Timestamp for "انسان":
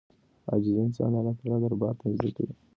0.87-1.11